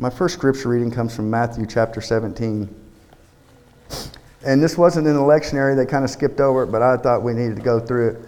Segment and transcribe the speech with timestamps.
[0.00, 2.72] My first scripture reading comes from Matthew chapter 17.
[4.44, 7.24] And this wasn't in the lectionary, they kind of skipped over it, but I thought
[7.24, 8.20] we needed to go through it.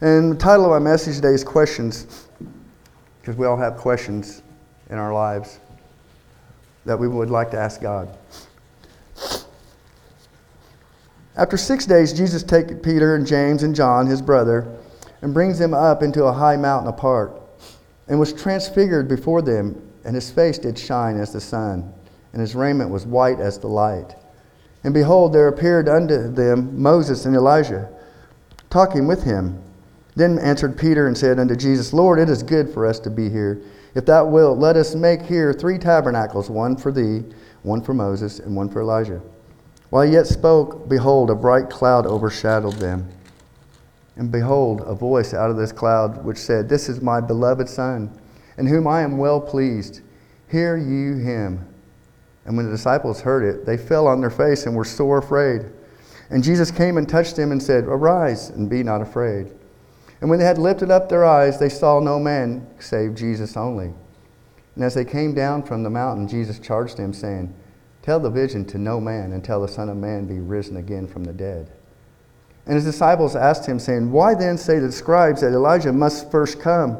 [0.00, 2.26] And the title of my message today is Questions,
[3.20, 4.42] because we all have questions
[4.90, 5.60] in our lives
[6.84, 8.12] that we would like to ask God.
[11.36, 14.66] After six days, Jesus takes Peter and James and John, his brother,
[15.22, 17.40] and brings them up into a high mountain apart,
[18.08, 21.92] and was transfigured before them, and his face did shine as the sun,
[22.32, 24.14] and his raiment was white as the light.
[24.84, 27.88] And behold, there appeared unto them Moses and Elijah,
[28.70, 29.60] talking with him.
[30.14, 33.28] Then answered Peter and said unto Jesus, Lord, it is good for us to be
[33.28, 33.60] here.
[33.94, 37.24] If thou wilt, let us make here three tabernacles, one for thee,
[37.62, 39.20] one for Moses, and one for Elijah.
[39.90, 43.08] While he yet spoke, behold, a bright cloud overshadowed them.
[44.16, 48.10] And behold, a voice out of this cloud which said, This is my beloved Son,
[48.56, 50.00] in whom I am well pleased.
[50.50, 51.66] Hear you him.
[52.46, 55.66] And when the disciples heard it, they fell on their face and were sore afraid.
[56.30, 59.52] And Jesus came and touched them and said, Arise and be not afraid.
[60.20, 63.92] And when they had lifted up their eyes, they saw no man save Jesus only.
[64.74, 67.54] And as they came down from the mountain, Jesus charged them, saying,
[68.02, 71.24] Tell the vision to no man until the Son of Man be risen again from
[71.24, 71.72] the dead.
[72.66, 76.60] And his disciples asked him, saying, Why then say the scribes that Elijah must first
[76.60, 76.98] come?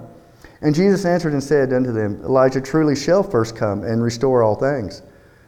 [0.60, 4.54] And Jesus answered and said unto them, Elijah truly shall first come and restore all
[4.54, 5.02] things.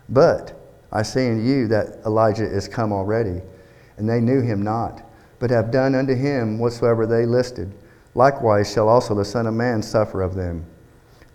[0.09, 0.55] But
[0.93, 3.41] I say unto you that Elijah is come already,
[3.97, 5.03] and they knew him not
[5.39, 7.73] but have done unto him whatsoever they listed.
[8.15, 10.67] Likewise shall also the Son of Man suffer of them.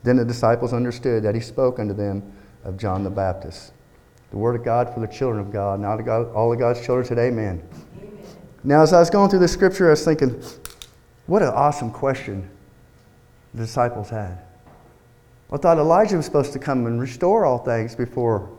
[0.04, 3.72] Then the disciples understood that he spoke unto them of John the Baptist.
[4.32, 7.28] The word of God for the children of God, not all of God's children today,
[7.28, 7.64] amen.
[8.64, 10.42] Now, as I was going through the scripture, I was thinking,
[11.28, 12.50] what an awesome question
[13.54, 14.40] the disciples had.
[15.52, 18.50] I thought Elijah was supposed to come and restore all things before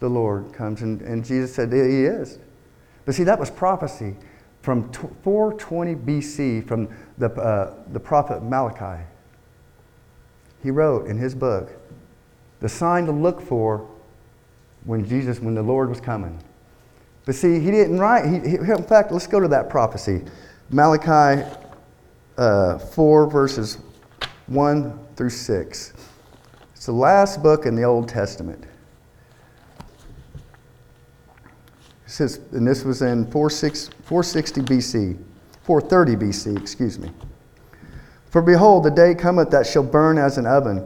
[0.00, 0.82] the Lord comes.
[0.82, 2.38] And, and Jesus said, He is.
[3.04, 4.14] But see, that was prophecy
[4.62, 9.02] from 420 BC from the, uh, the prophet Malachi.
[10.62, 11.70] He wrote in his book
[12.60, 13.88] the sign to look for
[14.84, 16.38] when Jesus, when the Lord was coming.
[17.28, 20.22] But see, he didn't write, he, he, in fact, let's go to that prophecy.
[20.70, 21.46] Malachi
[22.38, 23.76] uh, 4, verses
[24.46, 25.92] 1 through 6.
[26.72, 28.64] It's the last book in the Old Testament.
[32.06, 35.18] It says, and this was in 460 BC,
[35.64, 37.10] 430 BC, excuse me.
[38.30, 40.82] For behold, the day cometh that shall burn as an oven,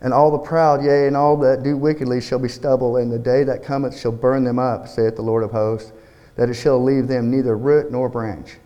[0.00, 3.18] and all the proud, yea, and all that do wickedly shall be stubble, and the
[3.18, 5.92] day that cometh shall burn them up, saith the Lord of hosts,
[6.36, 8.58] that it shall leave them neither root nor branch.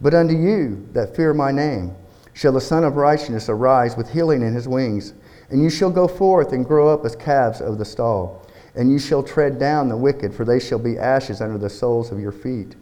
[0.00, 1.94] But unto you that fear my name
[2.32, 5.14] shall the Sun of Righteousness arise with healing in his wings,
[5.50, 8.46] and you shall go forth and grow up as calves of the stall.
[8.74, 12.12] And you shall tread down the wicked, for they shall be ashes under the soles
[12.12, 12.76] of your feet.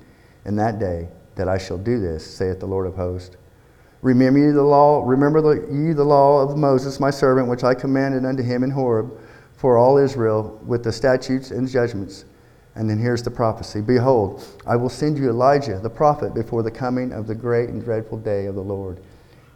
[0.45, 3.37] In that day that I shall do this, saith the Lord of hosts.
[4.03, 7.75] Remember ye the law, remember the, ye the law of Moses my servant, which I
[7.75, 9.11] commanded unto him in Horeb,
[9.57, 12.25] for all Israel, with the statutes and judgments.
[12.77, 16.71] And then here's the prophecy Behold, I will send you Elijah the prophet before the
[16.71, 19.01] coming of the great and dreadful day of the Lord.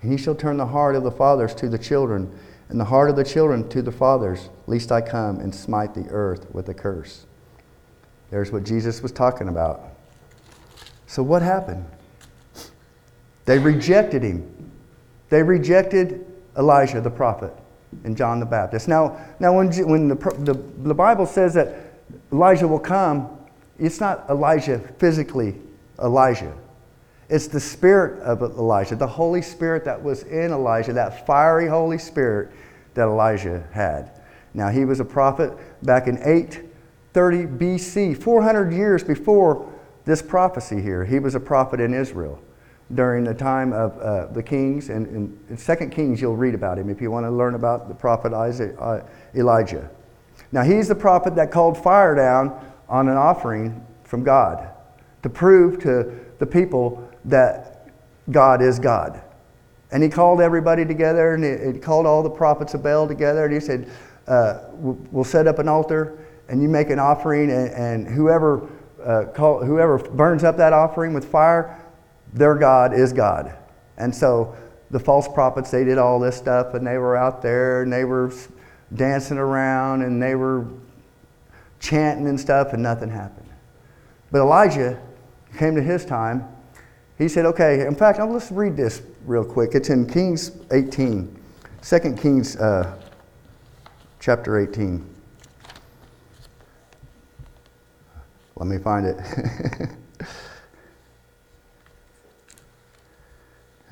[0.00, 2.36] And he shall turn the heart of the fathers to the children
[2.68, 6.08] and the heart of the children to the fathers, lest I come and smite the
[6.08, 7.26] earth with a curse.
[8.30, 9.82] There's what Jesus was talking about.
[11.06, 11.84] So, what happened?
[13.44, 14.48] They rejected him.
[15.28, 16.26] They rejected
[16.56, 17.54] Elijah the prophet
[18.04, 18.88] and John the Baptist.
[18.88, 21.74] Now, now when, when the, the, the Bible says that
[22.32, 23.28] Elijah will come,
[23.78, 25.56] it's not Elijah physically,
[26.02, 26.54] Elijah.
[27.28, 31.98] It's the spirit of Elijah, the Holy Spirit that was in Elijah, that fiery Holy
[31.98, 32.50] Spirit
[32.94, 34.20] that Elijah had.
[34.54, 39.72] Now, he was a prophet back in 830 BC, 400 years before
[40.04, 41.04] this prophecy here.
[41.06, 42.38] He was a prophet in Israel
[42.94, 44.90] during the time of uh, the kings.
[44.90, 47.94] And in, Second Kings, you'll read about him if you want to learn about the
[47.94, 49.00] prophet Isaac, uh,
[49.34, 49.90] Elijah.
[50.50, 54.68] Now, he's the prophet that called fire down on an offering from God
[55.22, 57.88] to prove to the people that
[58.30, 59.22] God is God.
[59.90, 63.54] And he called everybody together and he, called all the prophets of Baal together and
[63.54, 63.90] he said,
[64.26, 66.18] uh, We'll set up an altar
[66.48, 68.68] and you make an offering, and, and whoever,
[69.02, 71.81] uh, call, whoever burns up that offering with fire,
[72.32, 73.54] their God is God.
[73.96, 74.56] And so
[74.90, 78.04] the false prophets, they did all this stuff and they were out there and they
[78.04, 78.32] were
[78.94, 80.66] dancing around and they were
[81.80, 83.48] chanting and stuff and nothing happened.
[84.30, 85.00] But Elijah
[85.56, 86.48] came to his time
[87.22, 89.76] he said, okay, in fact, let's read this real quick.
[89.76, 91.40] It's in Kings 18.
[91.80, 92.98] 2 Kings uh,
[94.18, 95.08] chapter 18.
[98.56, 99.90] Let me find it.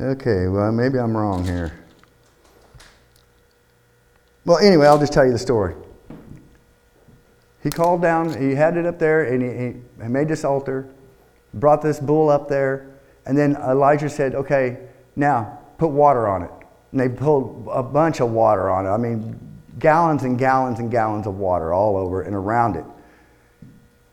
[0.01, 1.73] okay, well, maybe I'm wrong here.
[4.45, 5.75] Well, anyway, I'll just tell you the story.
[7.63, 10.89] He called down, he had it up there, and he, he made this altar,
[11.53, 12.91] brought this bull up there,
[13.27, 14.79] and then Elijah said, Okay,
[15.15, 16.51] now put water on it.
[16.93, 18.91] And they pulled a bunch of water on it.
[18.91, 19.39] I mean,
[19.79, 22.85] gallons and gallons and gallons of water all over and around it.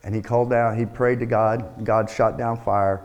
[0.03, 1.83] And he called down, he prayed to God.
[1.83, 3.01] God shot down fire,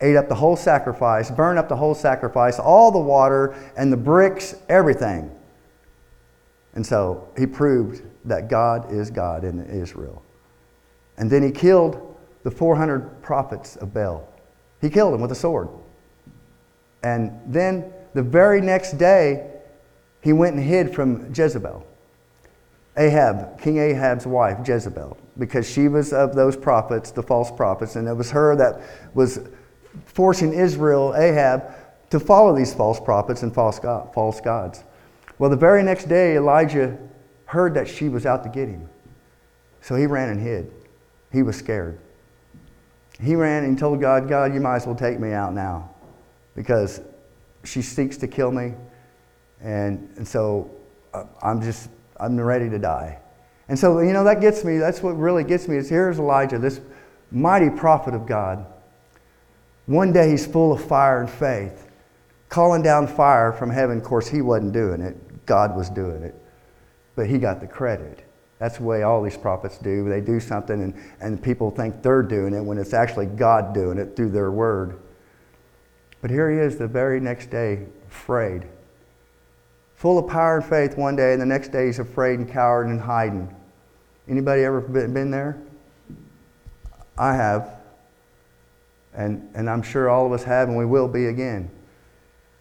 [0.00, 3.96] ate up the whole sacrifice, burned up the whole sacrifice, all the water and the
[3.96, 5.30] bricks, everything.
[6.74, 10.22] And so he proved that God is God in Israel.
[11.16, 14.28] And then he killed the 400 prophets of Baal.
[14.80, 15.68] He killed them with a sword.
[17.02, 19.50] And then the very next day,
[20.20, 21.84] he went and hid from Jezebel.
[22.96, 28.08] Ahab, King Ahab's wife, Jezebel, because she was of those prophets, the false prophets, and
[28.08, 28.80] it was her that
[29.14, 29.40] was
[30.06, 31.74] forcing Israel, Ahab,
[32.10, 34.84] to follow these false prophets and false, false gods.
[35.38, 36.98] Well, the very next day, Elijah
[37.46, 38.88] heard that she was out to get him.
[39.80, 40.72] So he ran and hid.
[41.32, 41.98] He was scared.
[43.20, 45.90] He ran and told God, God, you might as well take me out now
[46.54, 47.00] because
[47.64, 48.74] she seeks to kill me.
[49.60, 50.70] And, and so
[51.12, 53.18] uh, I'm just, I'm ready to die.
[53.68, 56.58] And so, you know, that gets me, that's what really gets me is here's Elijah,
[56.58, 56.80] this
[57.30, 58.66] mighty prophet of God.
[59.88, 61.88] One day he's full of fire and faith,
[62.50, 63.96] calling down fire from heaven.
[63.96, 66.34] Of course, he wasn't doing it, God was doing it.
[67.16, 68.22] But he got the credit.
[68.58, 70.06] That's the way all these prophets do.
[70.06, 73.96] They do something and, and people think they're doing it when it's actually God doing
[73.96, 74.98] it through their word.
[76.20, 78.66] But here he is the very next day, afraid.
[79.94, 82.88] Full of power and faith one day, and the next day he's afraid and coward
[82.88, 83.54] and hiding.
[84.28, 85.56] Anybody ever been there?
[87.16, 87.77] I have.
[89.18, 91.68] And, and I'm sure all of us have, and we will be again.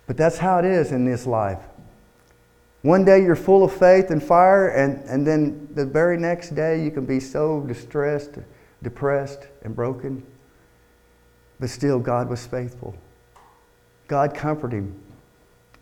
[0.08, 1.62] But that's how it is in this life.
[2.82, 6.84] One day you're full of faith and fire, and, and then the very next day
[6.84, 8.40] you can be so distressed,
[8.82, 10.26] depressed, and broken.
[11.60, 12.96] But still, God was faithful.
[14.08, 15.00] God comforted him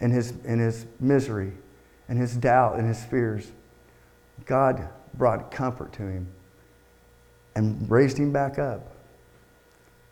[0.02, 1.54] in his, in his misery,
[2.10, 3.50] in his doubt, and his fears.
[4.46, 6.28] God brought comfort to him
[7.56, 8.95] and raised him back up.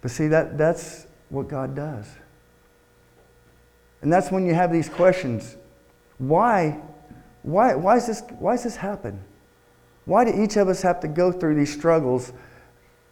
[0.03, 2.05] But see, that, that's what God does.
[4.01, 5.57] And that's when you have these questions
[6.19, 6.79] why,
[7.41, 9.19] why, why, is this, why does this happen?
[10.05, 12.33] Why do each of us have to go through these struggles?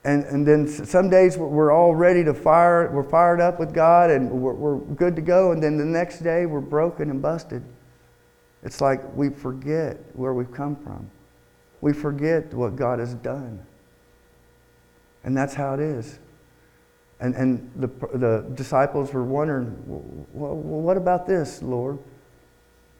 [0.04, 4.12] And, and then some days we're all ready to fire, we're fired up with God
[4.12, 5.52] and we're, we're good to go.
[5.52, 7.64] And then the next day we're broken and busted.
[8.64, 11.10] It's like we forget where we've come from.
[11.82, 13.66] We forget what God has done.
[15.24, 16.20] And that's how it is.
[17.22, 17.88] And, and the,
[18.18, 19.78] the disciples were wondering,
[20.34, 22.00] well, what about this, Lord?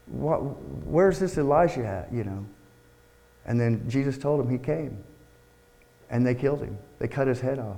[0.06, 0.38] What,
[0.86, 2.46] where's this Elijah at, you know?
[3.48, 5.04] And then Jesus told them he came.
[6.12, 6.78] And they killed him.
[7.00, 7.78] They cut his head off.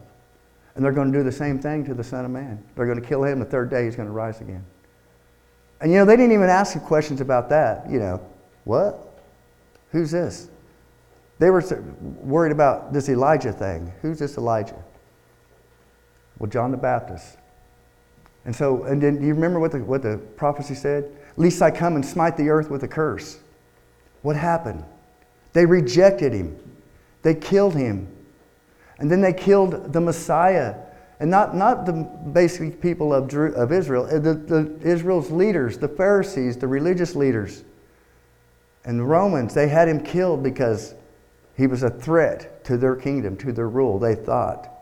[0.75, 2.61] And they're going to do the same thing to the Son of Man.
[2.75, 3.39] They're going to kill him.
[3.39, 4.65] The third day, he's going to rise again.
[5.79, 7.89] And you know, they didn't even ask him questions about that.
[7.89, 8.29] You know,
[8.65, 9.17] what?
[9.91, 10.49] Who's this?
[11.39, 11.63] They were
[12.21, 13.93] worried about this Elijah thing.
[14.01, 14.83] Who's this Elijah?
[16.39, 17.37] Well, John the Baptist.
[18.45, 21.09] And so, and then do you remember what the, what the prophecy said?
[21.37, 23.39] Least I come and smite the earth with a curse.
[24.21, 24.83] What happened?
[25.53, 26.57] They rejected him.
[27.21, 28.07] They killed him.
[28.99, 30.75] And then they killed the Messiah.
[31.19, 31.93] And not, not the
[32.33, 37.63] basic people of, of Israel, uh, the, the Israel's leaders, the Pharisees, the religious leaders.
[38.83, 40.95] And the Romans, they had him killed because
[41.55, 44.72] he was a threat to their kingdom, to their rule, they thought.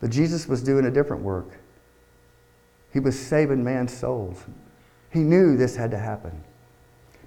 [0.00, 1.58] But Jesus was doing a different work.
[2.92, 4.44] He was saving man's souls.
[5.10, 6.42] He knew this had to happen.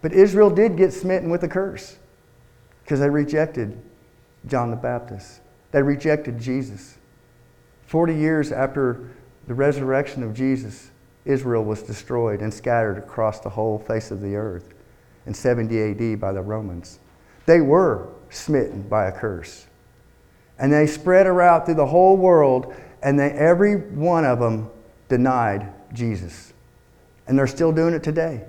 [0.02, 1.98] But Israel did get smitten with a curse
[2.84, 3.82] because they rejected
[4.46, 5.42] John the Baptist.
[5.72, 6.98] They rejected Jesus.
[7.88, 9.10] 40 years after
[9.48, 10.92] the resurrection of Jesus,
[11.26, 14.74] Israel was destroyed and scattered across the whole face of the earth
[15.26, 17.00] in 70 AD by the Romans.
[17.46, 19.68] They were smitten by a curse.
[20.60, 22.74] And they spread around through the whole world,
[23.04, 24.70] and they, every one of them
[25.08, 26.54] denied Jesus.
[27.28, 28.44] And they're still doing it today.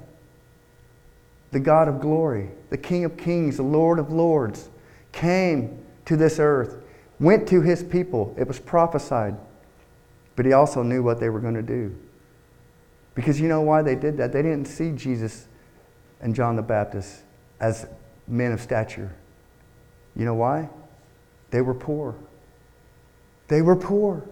[1.51, 4.69] The God of glory, the King of kings, the Lord of lords,
[5.13, 6.77] came to this earth,
[7.21, 8.35] went to his people.
[8.39, 9.37] It was prophesied.
[10.37, 11.97] But he also knew what they were going to do.
[13.15, 14.33] Because you know why they did that?
[14.33, 15.49] They didn't see Jesus
[16.21, 17.23] and John the Baptist
[17.61, 17.87] as
[18.29, 19.13] men of stature.
[20.15, 20.69] You know why?
[21.51, 22.15] They were poor.
[23.49, 24.25] They were poor.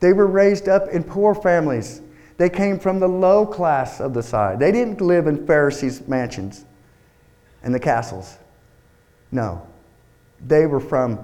[0.00, 2.00] They were raised up in poor families.
[2.38, 4.58] They came from the low class of the side.
[4.58, 6.64] They didn't live in Pharisees' mansions
[7.62, 8.38] and the castles.
[9.32, 9.66] No.
[10.46, 11.18] They were from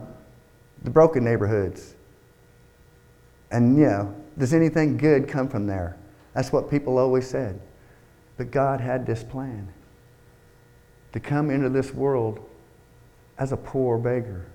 [0.82, 1.94] the broken neighborhoods.
[3.50, 5.96] And, you know, does anything good come from there?
[6.34, 7.60] That's what people always said.
[8.38, 9.68] But God had this plan
[11.12, 12.48] to come into this world
[13.38, 14.46] as a poor beggar,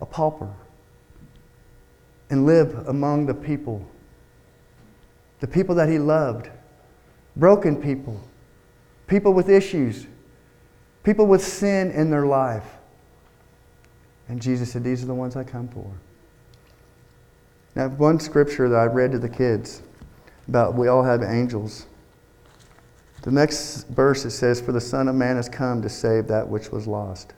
[0.00, 0.52] a pauper,
[2.30, 3.84] and live among the people,
[5.40, 6.48] the people that he loved,
[7.36, 8.20] broken people,
[9.06, 10.06] people with issues,
[11.02, 12.76] people with sin in their life.
[14.28, 15.90] And Jesus said, These are the ones I come for.
[17.74, 19.82] Now, one scripture that I read to the kids
[20.48, 21.86] about we all have angels.
[23.22, 26.48] The next verse it says, For the Son of Man has come to save that
[26.48, 27.34] which was lost.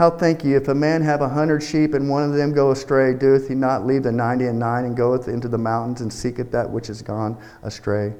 [0.00, 2.70] How think ye, if a man have a hundred sheep and one of them go
[2.70, 6.10] astray, doeth he not leave the ninety and nine and goeth into the mountains and
[6.10, 8.14] seeketh that which is gone astray?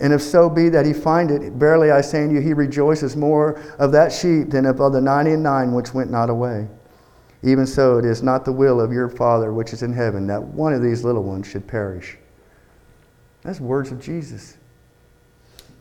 [0.00, 3.16] And if so be that he find it, verily I say unto you, he rejoices
[3.16, 6.66] more of that sheep than of the ninety and nine which went not away.
[7.42, 10.42] Even so, it is not the will of your Father which is in heaven that
[10.42, 12.16] one of these little ones should perish.
[13.42, 14.56] That's words of Jesus.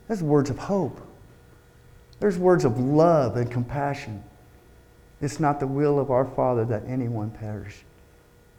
[0.10, 1.00] That's words of hope.
[2.20, 4.26] There's words of love and compassion.
[5.22, 7.84] It's not the will of our Father that anyone perish.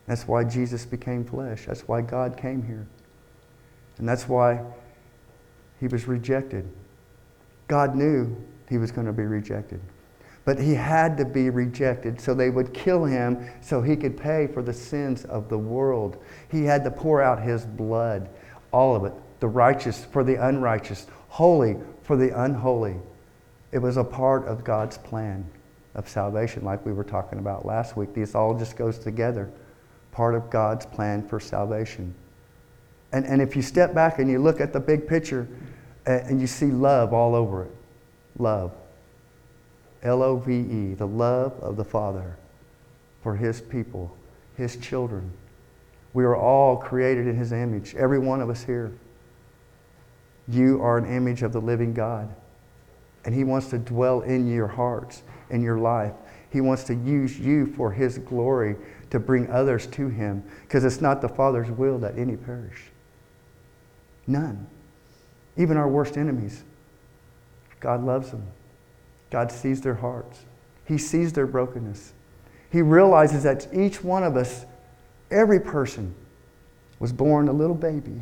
[0.07, 1.67] That's why Jesus became flesh.
[1.67, 2.87] That's why God came here.
[3.99, 4.61] And that's why
[5.81, 6.69] he was rejected.
[7.67, 8.37] God knew
[8.69, 9.81] he was going to be rejected.
[10.45, 14.49] But he had to be rejected so they would kill him so he could pay
[14.49, 16.17] for the sins of the world.
[16.51, 18.29] He had to pour out his blood,
[18.73, 22.97] all of it, the righteous for the unrighteous, holy for the unholy.
[23.71, 25.49] It was a part of God's plan
[25.95, 28.15] of salvation, like we were talking about last week.
[28.15, 29.51] This all just goes together.
[30.11, 32.15] Part of God's plan for salvation.
[33.13, 35.47] And, and if you step back and you look at the big picture
[36.07, 37.73] and, and you see love all over it,
[38.39, 38.73] love.
[40.03, 42.37] L O V E, the love of the Father
[43.23, 44.17] for His people,
[44.57, 45.31] His children.
[46.13, 48.93] We are all created in His image, every one of us here.
[50.49, 52.35] You are an image of the living God.
[53.25, 56.13] And He wants to dwell in your hearts, in your life.
[56.51, 58.77] He wants to use you for His glory
[59.11, 62.91] to bring others to Him because it's not the Father's will that any perish.
[64.27, 64.67] None.
[65.57, 66.65] Even our worst enemies.
[67.81, 68.47] God loves them.
[69.31, 70.45] God sees their hearts.
[70.85, 72.13] He sees their brokenness.
[72.71, 74.65] He realizes that each one of us,
[75.31, 76.15] every person,
[76.99, 78.21] was born a little baby.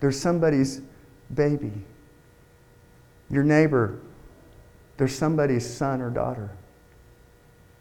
[0.00, 0.82] There's somebody's
[1.34, 1.72] baby.
[3.32, 3.98] Your neighbor,
[4.98, 6.50] there's somebody's son or daughter.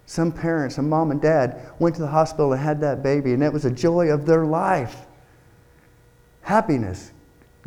[0.05, 3.43] Some parents, a mom and dad, went to the hospital and had that baby, and
[3.43, 5.05] it was a joy of their life.
[6.41, 7.11] Happiness.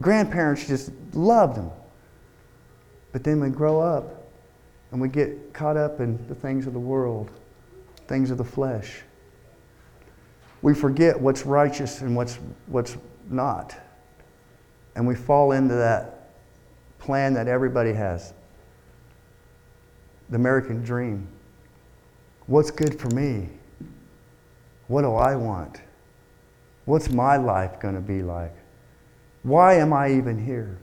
[0.00, 1.70] Grandparents just loved them.
[3.12, 4.28] But then we grow up
[4.90, 7.30] and we get caught up in the things of the world,
[8.08, 9.02] things of the flesh.
[10.62, 12.96] We forget what's righteous and what's, what's
[13.28, 13.76] not.
[14.96, 16.23] And we fall into that
[17.04, 18.32] plan that everybody has
[20.30, 21.28] the American dream.
[22.46, 23.50] What's good for me?
[24.88, 25.82] What do I want?
[26.86, 28.54] What's my life going to be like?
[29.42, 30.78] Why am I even here?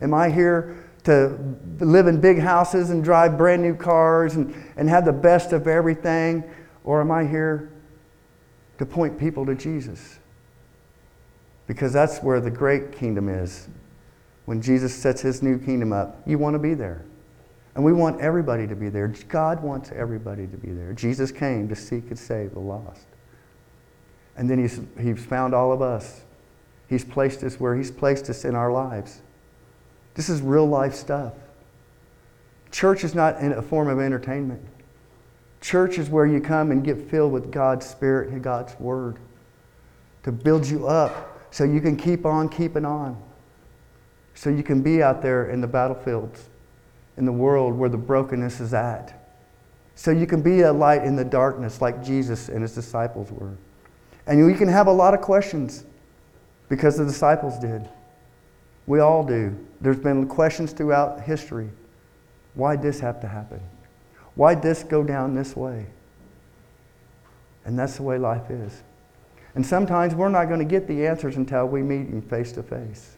[0.00, 1.38] Am I here to
[1.80, 5.66] live in big houses and drive brand new cars and, and have the best of
[5.66, 6.44] everything?
[6.84, 7.70] Or am I here
[8.78, 10.18] to point people to Jesus?
[11.66, 13.68] Because that's where the great kingdom is.
[14.48, 17.04] When Jesus sets his new kingdom up, you want to be there.
[17.74, 19.06] And we want everybody to be there.
[19.28, 20.94] God wants everybody to be there.
[20.94, 23.04] Jesus came to seek and save the lost.
[24.38, 26.22] And then he's, he's found all of us.
[26.88, 29.20] He's placed us where he's placed us in our lives.
[30.14, 31.34] This is real life stuff.
[32.70, 34.62] Church is not a form of entertainment.
[35.60, 39.18] Church is where you come and get filled with God's Spirit and God's Word
[40.22, 43.22] to build you up so you can keep on keeping on.
[44.38, 46.48] So you can be out there in the battlefields,
[47.16, 49.28] in the world where the brokenness is at.
[49.96, 53.56] So you can be a light in the darkness like Jesus and his disciples were.
[54.28, 55.84] And you can have a lot of questions
[56.68, 57.88] because the disciples did.
[58.86, 59.58] We all do.
[59.80, 61.70] There's been questions throughout history.
[62.54, 63.60] Why'd this have to happen?
[64.36, 65.84] Why'd this go down this way?
[67.64, 68.84] And that's the way life is.
[69.56, 72.62] And sometimes we're not going to get the answers until we meet him face to
[72.62, 73.17] face.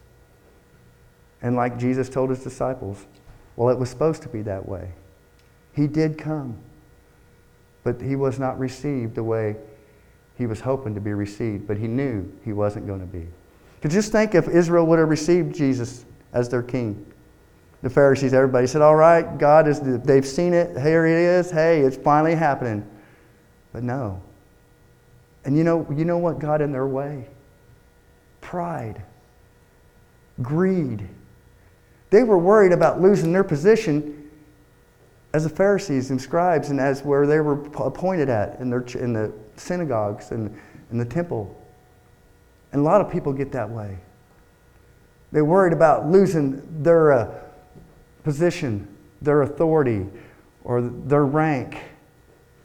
[1.43, 3.07] And like Jesus told his disciples,
[3.57, 4.91] well, it was supposed to be that way.
[5.75, 6.57] He did come,
[7.85, 9.57] but he was not received the way
[10.37, 13.27] he was hoping to be received, but he knew he wasn't going to be.
[13.77, 17.07] Because just think if Israel would have received Jesus as their king.
[17.83, 20.79] The Pharisees, everybody said, All right, God is, they've seen it.
[20.81, 21.51] Here it is.
[21.51, 22.87] Hey, it's finally happening.
[23.73, 24.21] But no.
[25.45, 27.27] And you know, you know what got in their way?
[28.41, 29.03] Pride,
[30.43, 31.09] greed.
[32.11, 34.31] They were worried about losing their position
[35.33, 39.13] as the Pharisees and scribes and as where they were appointed at in, their, in
[39.13, 40.57] the synagogues and
[40.91, 41.57] in the temple.
[42.73, 43.97] And a lot of people get that way.
[45.33, 47.35] They're worried about losing their uh,
[48.25, 48.89] position,
[49.23, 50.07] their authority,
[50.65, 51.79] or their rank.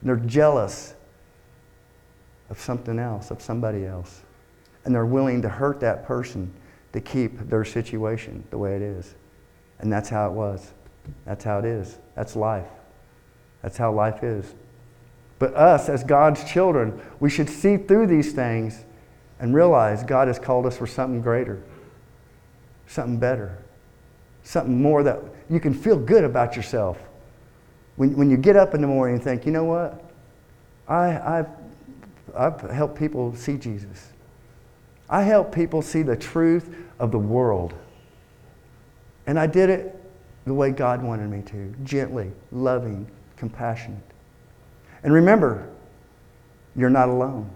[0.02, 0.94] They're jealous
[2.50, 4.22] of something else, of somebody else.
[4.84, 6.52] And they're willing to hurt that person
[6.92, 9.14] to keep their situation the way it is.
[9.78, 10.72] And that's how it was.
[11.24, 11.98] That's how it is.
[12.14, 12.68] That's life.
[13.62, 14.54] That's how life is.
[15.38, 18.84] But us, as God's children, we should see through these things
[19.38, 21.62] and realize God has called us for something greater,
[22.86, 23.58] something better,
[24.44, 26.98] something more that you can feel good about yourself.
[27.96, 30.02] When, when you get up in the morning and think, you know what?
[30.88, 31.48] I, I've,
[32.34, 34.10] I've helped people see Jesus.
[35.08, 37.74] I help people see the truth of the world.
[39.26, 39.94] And I did it
[40.46, 44.02] the way God wanted me to gently, loving, compassionate.
[45.02, 45.68] And remember,
[46.74, 47.50] you're not alone.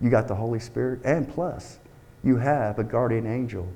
[0.00, 1.78] You got the Holy Spirit, and plus,
[2.24, 3.68] you have a guardian angel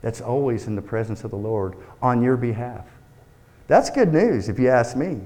[0.00, 2.86] that's always in the presence of the Lord on your behalf.
[3.68, 5.20] That's good news, if you ask me.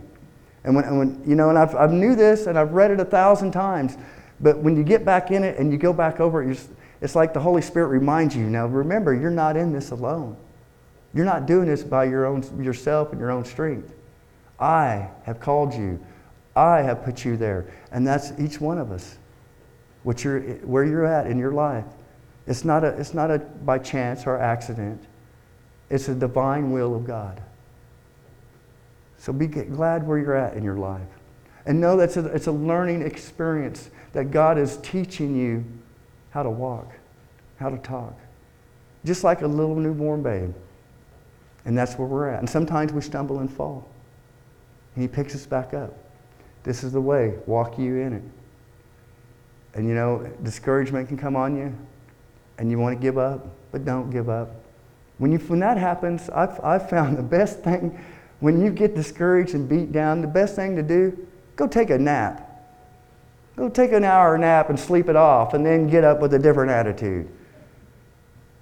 [0.65, 3.01] And when, and when you know, and I've, I've knew this and I've read it
[3.01, 3.97] a thousand times,
[4.41, 6.61] but when you get back in it and you go back over it,
[7.01, 8.45] it's like the Holy Spirit reminds you.
[8.45, 10.37] Now, remember, you're not in this alone.
[11.17, 13.95] You're not doing this by your own yourself and your own strength.
[14.61, 15.99] I have called you.
[16.55, 17.73] I have put you there.
[17.91, 19.17] And that's each one of us.
[20.03, 21.87] What you're, where you're at in your life.
[22.47, 25.03] It's not, a, it's not a by chance or accident.
[25.89, 27.41] It's a divine will of God.
[29.17, 31.09] So be glad where you're at in your life.
[31.65, 35.65] And know that it's a, it's a learning experience that God is teaching you
[36.29, 36.93] how to walk,
[37.59, 38.13] how to talk.
[39.07, 40.53] Just like a little newborn babe.
[41.67, 42.39] And that's where we're at.
[42.39, 43.87] And sometimes we stumble and fall.
[44.95, 45.93] And He picks us back up.
[46.63, 47.35] This is the way.
[47.47, 48.23] Walk you in it.
[49.75, 51.77] And you know, discouragement can come on you,
[52.57, 54.51] and you want to give up, but don't give up.
[55.19, 58.03] When, you, when that happens, I've, I've found the best thing,
[58.41, 61.27] when you get discouraged and beat down, the best thing to do,
[61.57, 62.43] go take a nap.
[63.57, 66.39] Go take an hour nap and sleep it off, and then get up with a
[66.39, 67.29] different attitude.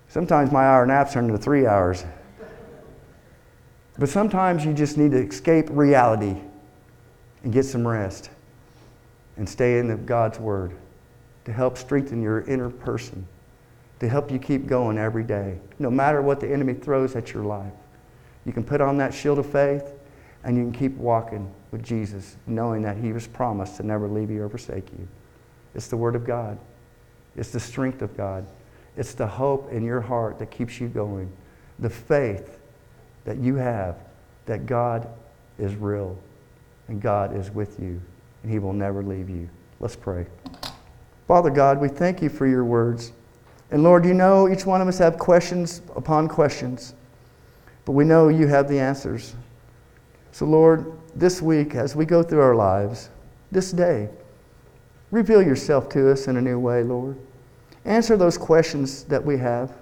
[0.09, 2.05] Sometimes my hour naps turn into three hours.
[3.99, 6.37] But sometimes you just need to escape reality
[7.43, 8.31] and get some rest
[9.37, 10.73] and stay in the God's Word
[11.45, 13.27] to help strengthen your inner person,
[14.01, 17.45] to help you keep going every day, no matter what the enemy throws at your
[17.45, 17.73] life.
[18.45, 19.93] You can put on that shield of faith
[20.43, 24.31] and you can keep walking with Jesus, knowing that He was promised to never leave
[24.31, 25.07] you or forsake you.
[25.75, 26.59] It's the Word of God,
[27.37, 28.47] it's the strength of God,
[28.97, 31.31] it's the hope in your heart that keeps you going,
[31.79, 32.61] the faith
[33.25, 33.97] that you have
[34.47, 35.09] that God
[35.59, 36.19] is real
[36.89, 38.01] and God is with you
[38.43, 39.49] and He will never leave you.
[39.81, 40.27] Let's pray.
[41.27, 43.13] Father God, we thank you for your words.
[43.71, 46.95] And Lord, you know each one of us have questions upon questions,
[47.85, 49.35] but we know you have the answers.
[50.33, 53.09] So, Lord, this week, as we go through our lives,
[53.51, 54.11] this day,
[55.11, 57.17] reveal yourself to us in a new way, Lord.
[57.85, 59.73] Answer those questions that we have.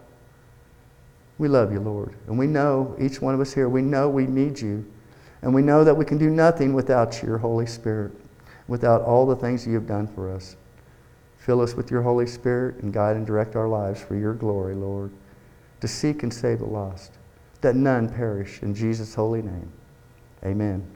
[1.39, 2.15] We love you, Lord.
[2.27, 4.85] And we know, each one of us here, we know we need you.
[5.43, 8.13] And we know that we can do nothing without your Holy Spirit,
[8.69, 10.57] without all the things you have done for us.
[11.39, 14.77] Fill us with your Holy Spirit and guide and direct our lives for your glory,
[14.77, 15.11] Lord,
[15.81, 17.19] to seek and save the lost,
[17.61, 18.63] that none perish.
[18.63, 19.73] In Jesus' holy name,
[20.45, 20.87] amen.